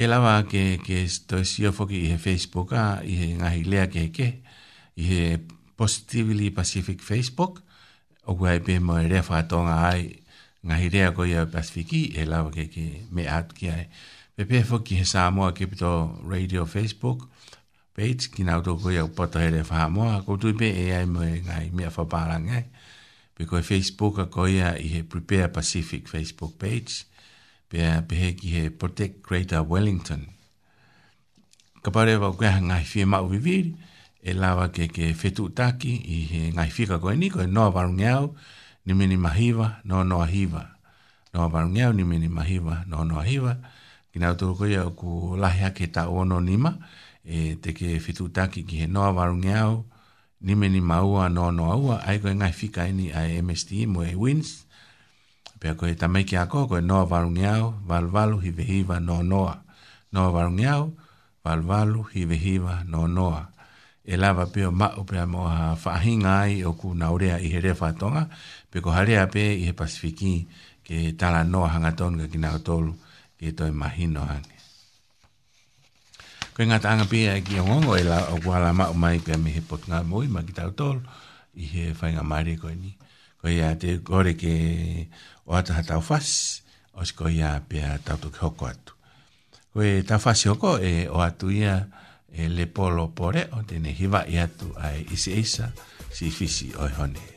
[0.00, 4.08] E lawa ke, ke toi sio foki i he Facebooka, i he ngahi lea ke
[4.18, 4.28] ke,
[4.96, 5.22] i he
[5.80, 7.62] Positively Pacific Facebook,
[8.28, 10.02] o kua e pē mo e rea whātonga ai
[10.68, 13.86] ngahi rea ko i a Pacifici, e lawa ke ke me at ki ai.
[14.36, 17.29] Pepe foki he Samoa ke pito Radio Facebook,
[18.00, 21.04] peit ki nau tō koe au pata hele wha moa, ko tui me e ai
[21.04, 22.62] moe ngai mea wha pārang ai.
[23.36, 27.02] Pe koe Facebook a koe a i he Prepare Pacific Facebook page,
[27.68, 30.22] pe a pehe ki he Protect Greater Wellington.
[31.84, 33.74] Ka pare wau kwea ngai fie mau viviri,
[34.24, 38.08] e lawa ke ke whetu taki i he ngai fika koe ni, koe noa warungi
[38.14, 38.30] au,
[38.88, 40.64] ni mini mahiwa, noa noa hiwa.
[41.36, 43.58] Noa warungi au, ni mini mahiwa, noa noa hiwa.
[44.12, 47.72] Ki nau tō koe a ku lahi ake ta ono nima, ni mahiwa, e te
[47.76, 49.84] ke fitu taki ki he noa warungi au,
[50.40, 54.14] nime ni maua no no aua, ai koe ngai fika ini a MST mo e
[54.22, 54.48] wins,
[55.60, 59.54] pia koe tamaiki a koe, koe noa warungi au, valu valu hi vehiva no noa.
[60.12, 60.96] Noa warungi au,
[61.44, 63.42] valu valu hi vehiva no noa.
[64.12, 67.90] E lava pia mao pia mo a whahinga ai o ku naurea i he rewha
[68.00, 68.22] tonga,
[68.70, 70.48] pia ko harea pe i he pasifiki
[70.86, 72.92] ke tala noa hangatonga ki nao tolu,
[73.38, 74.56] ke toi mahino hangi
[76.60, 79.32] pe nga tanga pe e ki ngongo e la o kuala ma o mai pe
[79.42, 80.98] me he pot nga moi ma ki tau tol
[81.56, 82.92] i he whai nga maare koe ni.
[83.40, 84.52] Koe ia te kore ke
[85.48, 86.60] o ata ha tau fas
[86.92, 88.92] o si koe ia pe a tau tuk hoko atu.
[89.72, 91.88] Koe tau fas hoko e o atu ia
[92.28, 95.72] e le polo pore o tene hiva i atu ai isi eisa
[96.12, 97.28] si fisi oi e honea.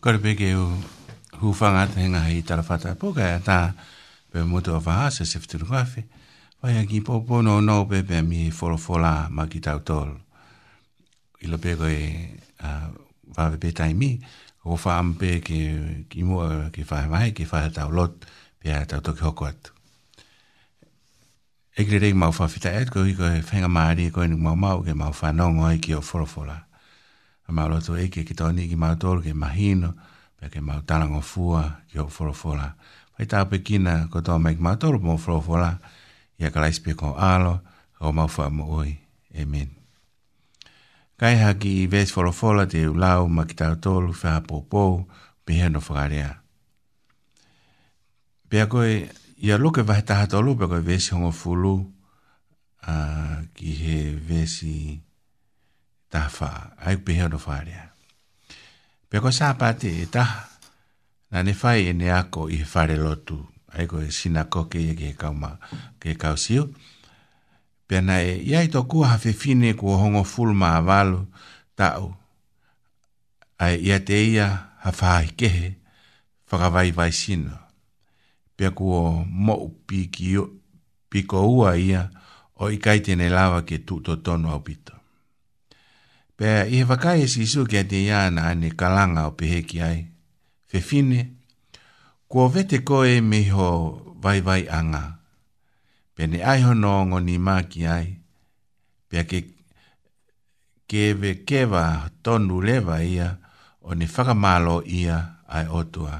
[0.00, 0.62] Ko te peke u
[1.42, 3.56] hufanga te henga hei tala whata poka e ta
[4.32, 6.06] pe mutu a waha se se fitu nukawhi.
[6.60, 10.10] Pai a ki popo no no pe pe mi wholo wholo ma ki tau tol.
[11.44, 12.00] I lo peko e
[13.36, 14.16] wawe pe tai mi,
[14.64, 15.58] ko wha am pe ke
[16.08, 18.24] ki mua ki whahe mai, ki whahe tau lot
[18.58, 19.72] pe a tau toki hoko atu.
[21.76, 24.80] Ekri rei mau whawhita e, ko hiko e whenga maari e koe ni mau mau
[24.80, 26.56] ke mau whanongo e ki o wholo wholo.
[27.50, 29.94] maloto e ke to ni ki to ke hino
[30.38, 30.58] pe ke
[31.22, 32.68] fo fo la
[33.18, 35.76] ho ta pe ki na ko tō me ma to mō la
[36.38, 37.60] ya ka spe ko alo,
[37.98, 38.96] ko fo mo oi.
[39.36, 39.68] Amen.
[41.18, 45.06] Kai ha ki ves la te ulau ma ki tau tolu whahapopou,
[45.44, 46.40] peheno whakarea.
[48.48, 49.06] Pea koe,
[49.42, 51.74] ia luke ta lu pe ko ves vesi hongo lu
[52.88, 52.94] a
[53.54, 55.02] ki he vesi
[56.10, 57.94] ta fa ai pe hero fa ria
[59.08, 60.50] pe ko sa pa ti e ta
[61.30, 63.38] na ne fa i e ne ako i fa re lo tu
[63.70, 65.54] ai e, ko si na ko ke ye ke ka ma
[66.02, 66.66] ke ka si u
[67.86, 71.30] pe na e ia i to ku ha fe fine ku hongo ful ma valu
[71.78, 72.10] ta u
[73.62, 75.68] ai ia te ia ha fa i ke he
[76.46, 77.54] fa ga vai vai si no
[78.58, 78.84] pe ku
[79.46, 79.54] mo
[79.86, 80.26] pi ki
[81.06, 82.10] piko ua ia
[82.58, 84.99] o i kaitene lava ke tu to tono au pito
[86.40, 90.00] pe i he wakai e sisu kia te iana ane kalanga o pehe ki ai.
[90.68, 91.18] Fe fine,
[92.28, 93.66] kua vete koe me ho
[94.22, 95.02] vai vai anga.
[96.14, 98.06] Pene ai ho noongo ni mā ki ai.
[99.08, 99.40] Pe ke
[100.88, 101.84] keve keva
[102.24, 103.28] tonu lewa ia
[103.84, 105.20] o ne whakamalo ia
[105.56, 106.16] ai otua.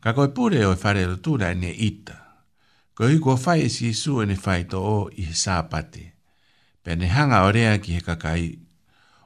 [0.00, 2.14] Ka koe pure o whare rotura ne ita.
[2.94, 6.11] Ko hui kua whai e sisu ane whai to o i sāpate
[6.82, 8.58] pene hanga orea ki he kakai,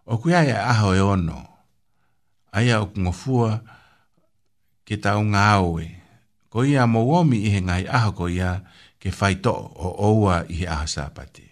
[0.07, 1.41] o kuia e aho e ono,
[2.53, 3.61] aia o kungofua
[4.85, 5.87] ke tau ngā aue,
[6.53, 8.61] ko ia mo uomi i he ngai aho ko ia
[9.01, 11.49] ke whaito o oua i he aho sāpate.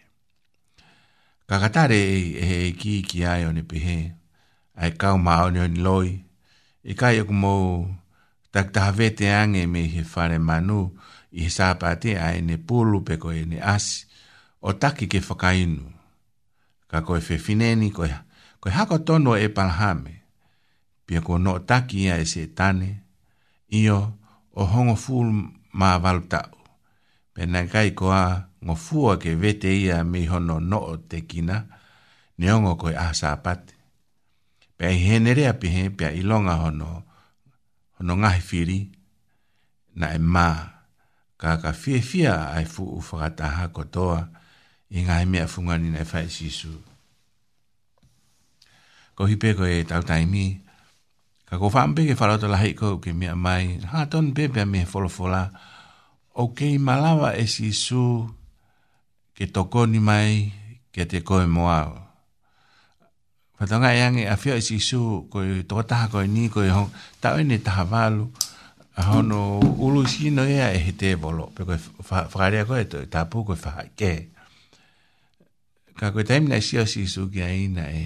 [1.48, 3.64] Kakatare e e he ki ki ai o ne
[4.76, 6.10] ai kau mā o ne loi,
[6.84, 7.94] i e kai kumou mō
[8.52, 10.90] taktaha vete ange me he whare manu
[11.32, 14.04] i he sāpate ai e ne pulu pe ko e ne asi,
[14.60, 15.93] o taki ke whakainu
[16.94, 18.06] ka koe fe fineni, koe,
[18.62, 20.14] koe hako tono e palhame,
[21.06, 22.90] pia ko no taki ia e se tane,
[23.80, 23.98] io
[24.60, 25.26] o hongo ful
[25.78, 26.52] ma valutau,
[27.34, 28.22] pena kai koa
[28.66, 31.56] ngofua ke vete ia mi hono no o te kina,
[32.38, 33.74] ne ongo koe asa apate.
[34.76, 36.90] Pia i henerea pihe, pia ilonga hono,
[37.98, 38.78] hono ngahi firi,
[39.98, 40.58] na e maa,
[41.42, 44.42] ka ka fie fia ai fu u whakataha kotoa, toa,
[44.94, 46.70] i ngā he mea funga ni nei whae sisu.
[49.18, 50.58] Ko hipe ko e tau taimi,
[51.48, 54.86] ka ko whaampe ke wharata lahi ko ke mea mai, ha ton pepe a mea
[54.86, 55.40] wholofola,
[56.38, 58.26] o ke i malawa e sisu
[59.34, 60.50] ke toko ni mai
[60.94, 61.78] ke te koe moa.
[63.58, 66.62] Whatonga e ange a whio e sisu ko i tō taha ko i ni ko
[66.66, 66.90] i hong,
[67.22, 68.30] tau e ne taha walu,
[68.94, 72.86] a hono ulu sino ea e he te bolo, pe ko i whakarea ko e
[72.86, 74.22] tō i tāpū ko i whakai kei
[75.98, 78.04] ka koe taimi nai sio si su ki aina e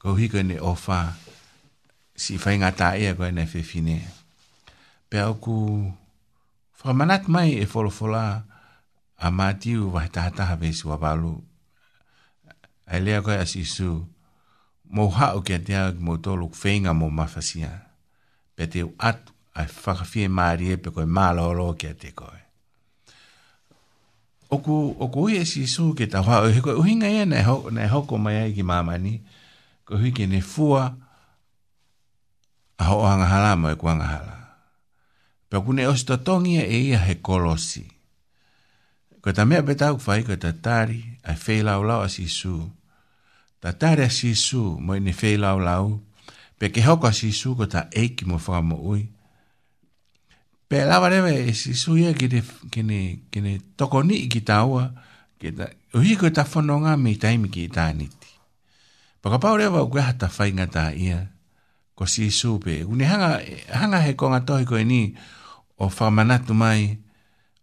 [0.00, 1.00] kou hiko ni ofa
[2.22, 3.98] si fai ngā tā ea koe nai whewhine.
[5.08, 5.54] Pea oku
[6.84, 8.24] whamanat mai e wholofola
[9.24, 11.34] a mātiu wahi tahataha vesi wabalu.
[12.92, 13.88] Ai lea koe a si su
[14.94, 17.72] mō hau kia tea ki mō tōlu whenga mō mawhasia.
[18.54, 22.43] Pea te atu ai whakawhie mārie pe koe mālo roo kia te koe
[24.54, 27.86] oku oku e si su ke ta ha he ko hinga ye na ho na
[27.90, 29.14] ho ko mai ki mama ni
[29.86, 30.94] ko hi ke ne fua
[32.78, 34.36] a ho hanga hala mo e ko hanga hala
[35.50, 37.86] pe ku ne os to tongi e, e ia he kolosi
[39.22, 42.56] ko ta me beta u fai ko ta tari a fe la la si su
[43.62, 45.76] ta tari si su mo ne fe la la
[46.58, 49.02] pe ke ho ko si su ko ta e ki mo fa mo ui
[50.68, 54.94] Pela la vale me si suya que de que ne que ne toco ni quitaua
[55.38, 58.32] que da o hijo está fonon a mi time que está ni ti
[59.20, 61.30] porque pa ore va que hasta fainga ta ia
[61.94, 63.38] Ko si supe un hanga
[63.70, 65.14] hanga he con atoico ni
[65.76, 66.98] o famana mai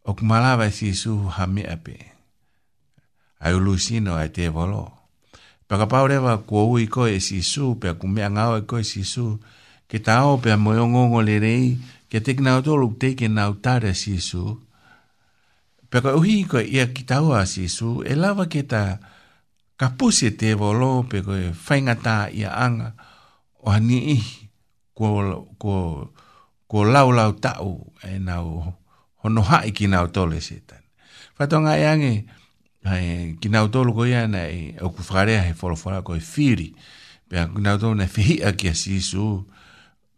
[0.07, 1.97] o malava si su ha mi ape
[3.41, 4.93] a lucino a te volo
[5.67, 8.85] porque pa ore ku co u ko e si supe a cumianga o ko e
[8.85, 9.41] si su
[9.89, 11.81] que ta o pe a moyongongo lerei
[12.11, 14.41] ke te kina o tolu te ke nau tāra si su,
[15.87, 18.99] peka uhi ko ia ki taua si su, e lava ke ta
[19.79, 22.91] ka puse te volo pe ko e whaingata ia anga
[23.63, 24.49] o hani ihi
[24.93, 25.07] ko,
[25.55, 25.75] ko,
[26.67, 27.71] ko lau lau tau
[28.03, 28.75] e nau
[29.23, 30.83] hono e hai ki nau tole se tani.
[31.39, 32.13] Whatonga e ange,
[32.83, 36.73] ai, ki nau tolu ko ia nei, au kufarea he wholofora ko e whiri,
[37.31, 39.50] pe a kina utou na whihia ki a sisu, si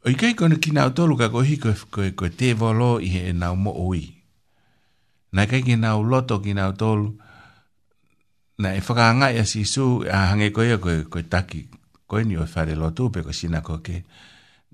[0.06, 3.30] O i kei kona kina tolu ka kohi koe koe koe te volo i he
[3.30, 4.04] e nau mo oi.
[5.32, 7.14] Na kei ki nau loto ki nau tolu,
[8.62, 11.70] na e whakaanga i asi su, a hange koe a koe koe taki,
[12.08, 14.04] koe ni o whare lotu pe koe sina koe ke,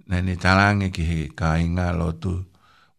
[0.09, 2.33] na ne talange ki he ka inga lotu,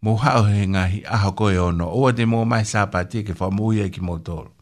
[0.03, 3.51] mo hao he ngahi aho koe ono, oa te mo mai sāpati e ke wha
[3.51, 4.53] muia ki mo tolu.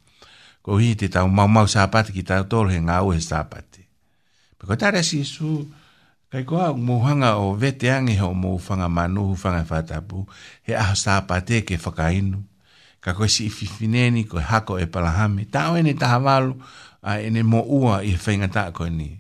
[0.64, 3.85] Koe hi te tau mau mau sāpati ki tau tolu he ngā ue sāpati.
[4.57, 5.61] Pe koe tare asi su,
[6.29, 10.29] Kai koa muhanga o vete angi ho muhanga manuhu whanga whatapu,
[10.62, 12.45] he aho sāpate ke whakainu.
[13.01, 16.53] Ka koe si ififineni koe hako e palahame, tau ene taha walu,
[17.01, 19.16] a ene mo ua i whainga tāko ni.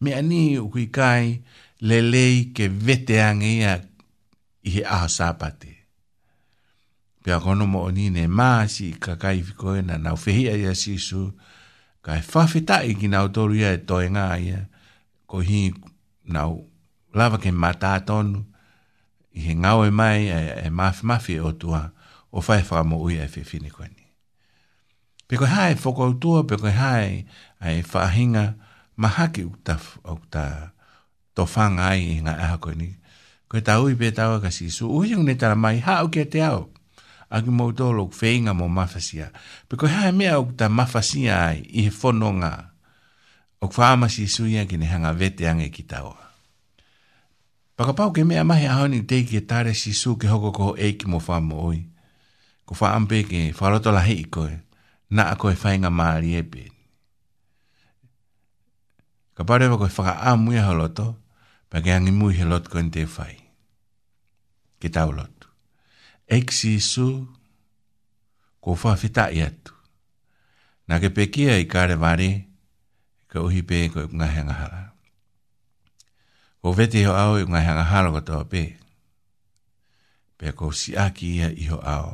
[0.00, 1.42] Me ani u kui kai
[1.82, 3.82] lelei ke vete angi ia
[4.62, 5.74] i he aho sāpate.
[7.26, 11.26] Pia kono mo oni ne māsi i kakai whikoe na nau whehia ia sisu,
[12.06, 14.68] kai whawhetai ki nau toru ia e toenga ia,
[15.26, 15.90] ko hii
[16.28, 16.66] nau
[17.12, 18.46] lava ke mata tonu
[19.34, 21.90] i he ngau e mai e, e mafi mafi e o tua
[22.30, 24.02] o fai fa mo ui e fi fini koe ni.
[25.28, 27.24] Peko hae whoko au tua, peko hae
[27.60, 28.54] ai whahinga
[28.96, 30.72] mahaki uta, uta
[31.34, 32.88] tofanga ai i ngā aha koe ni.
[33.48, 36.42] Koe tā ui pē tāua ka si su ui ngu netara mai ha kia te
[36.44, 36.68] au.
[37.32, 39.32] Aki mo tō lo kwhenga mō mafasia.
[39.68, 42.71] Peko hae mea uta mafasia ai i he whononga ngā
[43.62, 46.18] o kwa ama si suya ki ne hanga vete ange ki taua.
[47.78, 50.66] Paka pau ke mea mahi ahoni tei ki e tare si su ki hoko ko
[50.74, 51.78] e ki mo whamu oi.
[52.66, 54.58] Ko wha ampe ke wharoto la hei koe,
[55.14, 56.64] na a koe whainga maari e pe.
[59.38, 61.22] Ka parewa koe whaka a mui ha loto,
[61.70, 63.38] pa ke angi mui he loto koe te whai.
[64.82, 65.46] Ke tau loto.
[66.26, 67.06] Eik si su,
[68.62, 69.70] ko wha whita i atu.
[70.90, 72.50] Na ke pekia i kare varee,
[73.32, 74.82] ka uhi pē ko i ngā hea ngahara.
[76.60, 78.62] Ko vete ho au i ngā hea ngahara ko tō pē.
[80.38, 82.10] Pē ko si aki ia i ho au.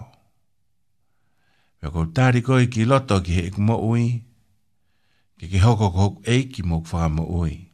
[1.82, 4.04] Pē ko tāri koi ki loto ki he ikumo ui.
[5.38, 7.66] Ke ki hoko ko hoko e ki mok whakamo ui.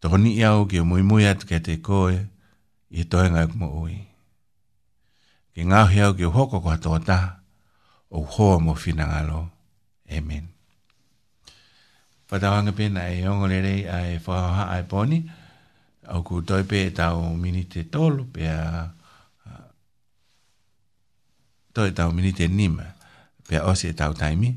[0.00, 2.14] Toko ni iau ki o mui mui atu kia te koe
[2.92, 3.96] i he toenga ikumo ui.
[5.56, 7.18] Ke ngāhi au ki o hoko ko hatoa ta
[8.12, 9.48] o hoa mo whinangalo.
[10.12, 10.53] Amen
[12.30, 15.18] whatawanga pēna e ongo lere a e whaha a e poni,
[16.08, 18.62] au ku toi pē tau mini te tolu pē a
[21.76, 22.86] toi tau mini te nima
[23.48, 24.52] pē osi e tau taimi,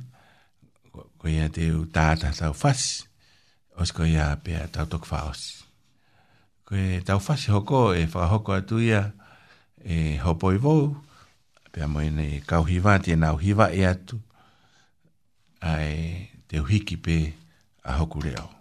[1.17, 3.03] ko ia te u tāta tau whasi,
[3.79, 5.51] osi ko ia pē a tau toku wha osi.
[6.67, 9.11] Ko e tau whasi hoko e hoko atu ia
[9.83, 10.95] e hopo i vou,
[11.73, 14.21] pē a moina e kauhiwa, tēnau hiwa e atu,
[15.61, 17.17] ai te uhiki pe
[17.87, 18.56] 还喝不了。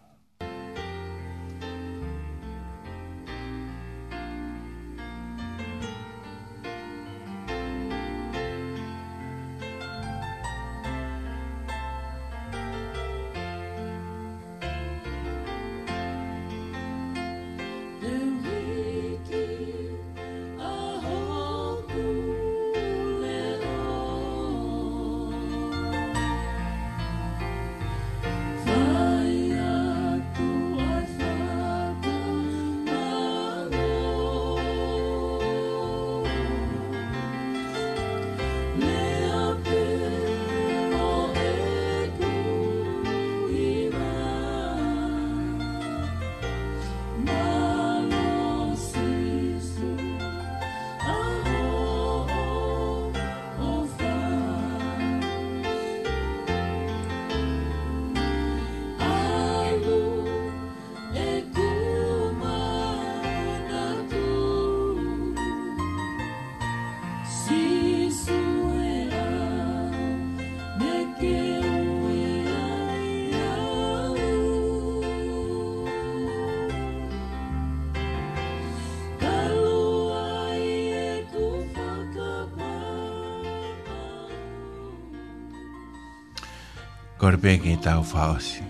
[87.16, 88.62] ko re pēki i tau whaosi.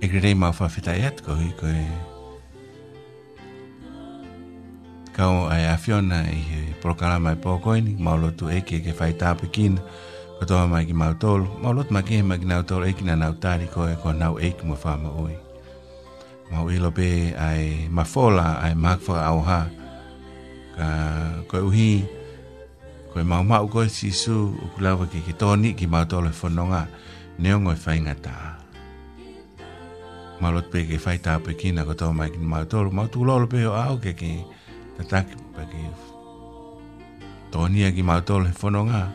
[0.00, 1.84] E kere rei mau whawhetai atu ko hui koe.
[5.16, 9.48] Kau ai a Fiona i he prokara mai pōkoini, mau lotu eke ke whai tāpu
[9.52, 9.80] kina,
[10.38, 13.04] ko toha mai ki mau tolu, mau lotu mai kehe mai ki nau tolu eki
[13.08, 15.36] na nau tāri koe ko nau eki mua whāma ui.
[16.52, 17.08] Mau ilo pē
[17.40, 19.60] ai mafola ai makwha au ha,
[20.76, 20.88] ka
[21.50, 22.15] koe uhii,
[23.16, 26.84] koe mau mau koe si su o kulawa ki ki toni ki mau tolo fononga
[27.40, 28.36] neo ngoi fai e ngata.
[30.40, 33.46] Malot pe ke fai tau pe kina ko tau mai ki mau tolo mau tulolo
[33.48, 34.44] pe o au ke ki
[34.96, 35.82] tataki pa ki
[37.50, 39.08] toni a ki mau tolo fononga.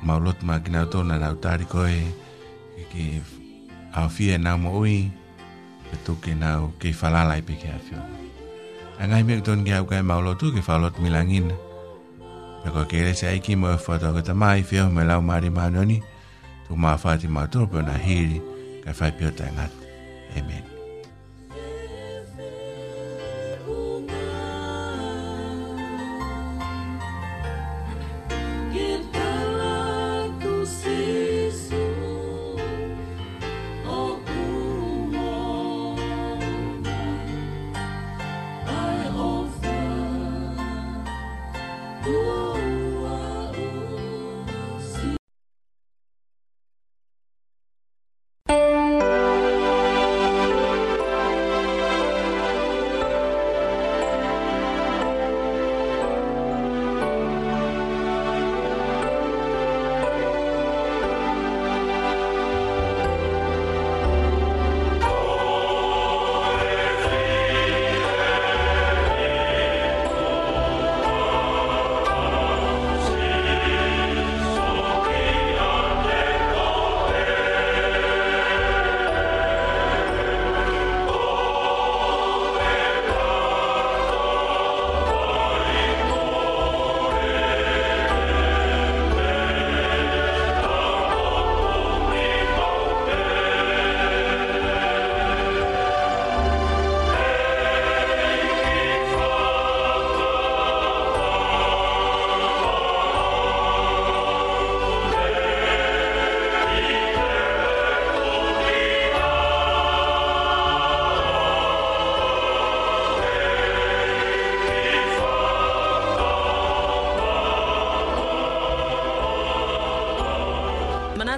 [0.00, 1.92] Malot ma ki nau tona nau tari koe
[2.74, 3.06] ki ki
[4.00, 5.12] au fie nau mo ui
[5.90, 8.16] pe tuke nau ki falalai pe ki afiona.
[8.96, 11.52] Angai mek ton ki au kai maulotu ki falot milangina.
[12.68, 15.98] Pe ko kere se aiki mo e fwata kata mai fio me lau mari manoni.
[16.68, 18.38] Tu ma fati ma turpe na hiri
[18.84, 19.72] ka fai pio tai ngat.
[20.36, 20.62] Amen.
[20.68, 20.77] Amen.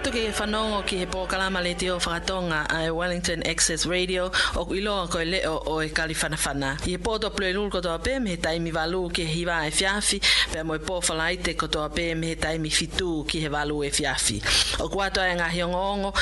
[0.01, 4.31] tātou ki e whanongo ki he pōkalama le te o whakatonga a Wellington Access Radio
[4.57, 6.71] o ku iloa koe leo o e kaliwhanawhana.
[6.81, 9.71] I he pōto plue lulu kotoa pē me he taimi walu ki he hiwa e
[9.77, 10.21] fiafi
[10.55, 14.41] pe mo e pōwhalaite kotoa pē me he taimi fitu ki he walu e fiafi.
[14.81, 16.15] O kuatoa e ngahi ongo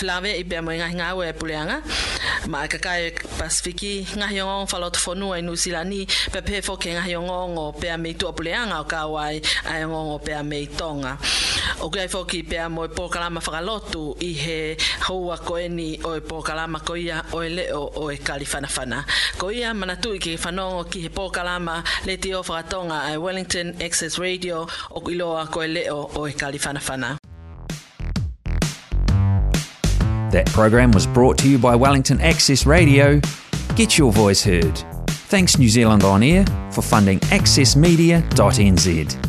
[0.00, 1.80] whilawe i pe mo e ngahi ngāua e puleanga
[2.48, 6.96] ma e kakai e Pasifiki ngahi ongo whaloto whanua i Nusilani pe pe fo ke
[6.96, 11.18] ngahi ongo pe a meitua puleanga o kawai a e ongo pe a meitonga.
[11.86, 11.92] O mo
[15.46, 15.88] koeni
[17.54, 17.82] leo o
[19.50, 20.36] e manatu ki
[22.10, 22.36] he o
[23.20, 24.66] Wellington Access Radio o
[25.08, 26.32] iloa ko leo o e
[30.32, 33.20] That program was brought to you by Wellington Access Radio.
[33.76, 34.76] Get your voice heard.
[35.30, 39.22] Thanks New Zealand On Air for funding accessmedia.nz.